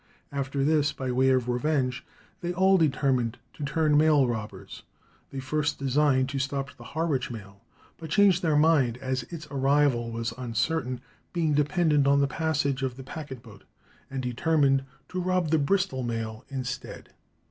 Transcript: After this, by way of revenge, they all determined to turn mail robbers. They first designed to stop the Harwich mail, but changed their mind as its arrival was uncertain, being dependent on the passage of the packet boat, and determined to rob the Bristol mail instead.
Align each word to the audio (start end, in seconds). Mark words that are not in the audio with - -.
After 0.31 0.63
this, 0.63 0.91
by 0.93 1.11
way 1.11 1.29
of 1.29 1.47
revenge, 1.47 2.03
they 2.41 2.51
all 2.53 2.75
determined 2.75 3.37
to 3.53 3.63
turn 3.63 3.95
mail 3.95 4.25
robbers. 4.27 4.81
They 5.29 5.39
first 5.39 5.77
designed 5.77 6.27
to 6.29 6.39
stop 6.39 6.75
the 6.75 6.83
Harwich 6.97 7.29
mail, 7.29 7.61
but 7.99 8.09
changed 8.09 8.41
their 8.41 8.55
mind 8.55 8.97
as 8.97 9.21
its 9.29 9.47
arrival 9.51 10.09
was 10.09 10.33
uncertain, 10.39 11.01
being 11.33 11.53
dependent 11.53 12.07
on 12.07 12.19
the 12.19 12.25
passage 12.25 12.81
of 12.81 12.97
the 12.97 13.03
packet 13.03 13.43
boat, 13.43 13.63
and 14.09 14.23
determined 14.23 14.85
to 15.09 15.21
rob 15.21 15.49
the 15.51 15.59
Bristol 15.59 16.01
mail 16.01 16.45
instead. 16.49 17.09